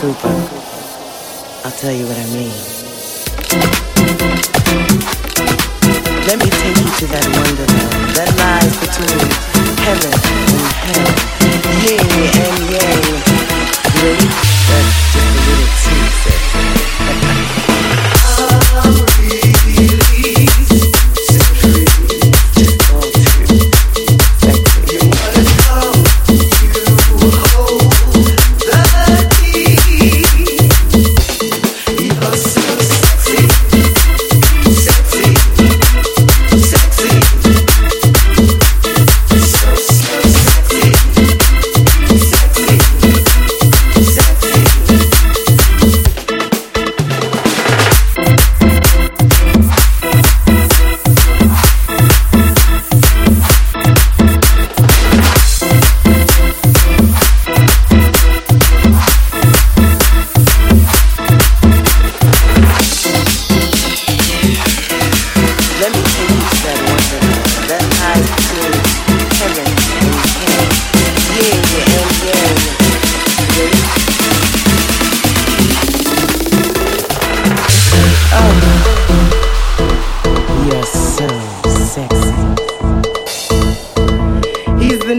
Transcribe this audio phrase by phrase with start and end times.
[0.00, 0.28] Cooper.
[1.62, 2.56] I'll tell you what I mean.
[6.26, 7.59] Let me take you to that wonderland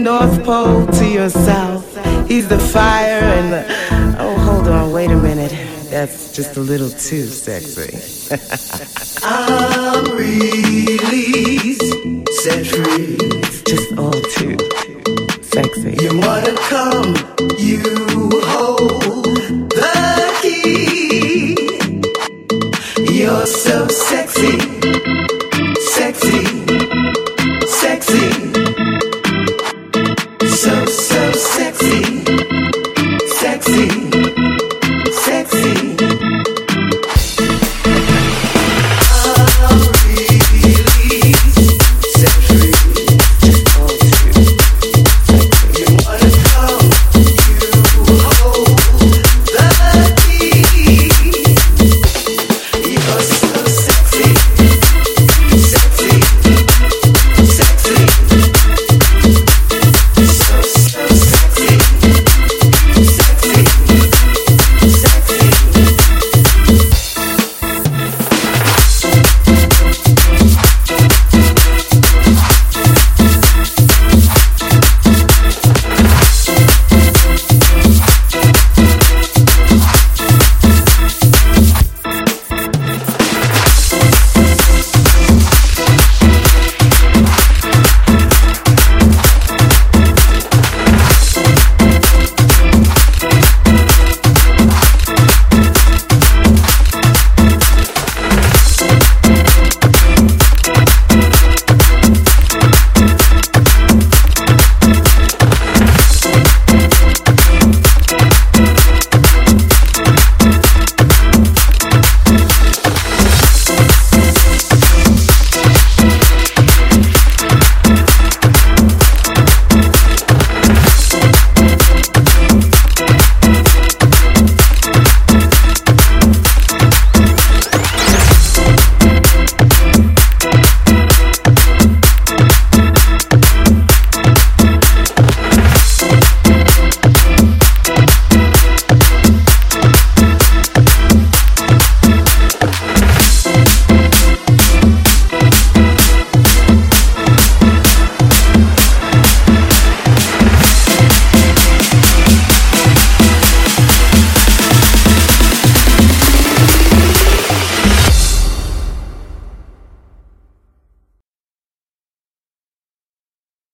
[0.02, 1.86] North Pole to your south.
[2.26, 3.64] He's the fire and the.
[4.18, 5.52] Oh, hold on, wait a minute.
[5.90, 7.92] That's just a little too sexy.
[9.22, 11.92] I'm released,
[12.42, 13.16] set free.
[13.20, 14.56] It's just all too
[15.40, 15.94] sexy.
[16.02, 17.14] You wanna come,
[17.56, 18.11] you